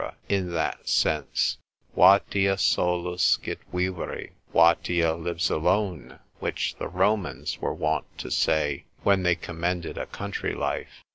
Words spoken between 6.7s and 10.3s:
the Romans were wont to say, when they commended a